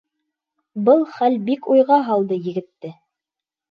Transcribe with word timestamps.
Был 0.87 1.05
хәл 1.19 1.39
бик 1.51 1.71
уйға 1.77 2.03
һалды 2.11 2.43
егетте. 2.53 2.97